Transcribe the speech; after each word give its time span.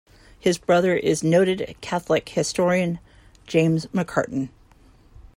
His 0.39 0.57
brother 0.57 0.95
is 0.95 1.21
noted 1.23 1.75
Catholic 1.79 2.27
historian 2.29 2.97
James 3.45 3.85
McCartin. 3.93 4.49